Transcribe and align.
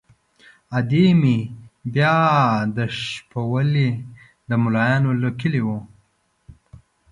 ادې 0.77 1.05
مې 1.21 1.37
بیا 1.93 2.15
د 2.77 2.77
شپولې 2.99 3.89
د 4.49 4.51
ملایانو 4.63 5.11
له 5.21 5.29
کلي 5.39 5.61
وه. 5.67 5.79